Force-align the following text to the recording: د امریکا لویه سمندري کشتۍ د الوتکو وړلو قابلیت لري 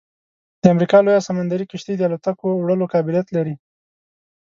د 0.61 0.63
امریکا 0.73 0.97
لویه 1.05 1.25
سمندري 1.27 1.65
کشتۍ 1.71 1.95
د 1.97 2.01
الوتکو 2.07 2.47
وړلو 2.55 2.85
قابلیت 2.93 3.27
لري 3.35 3.55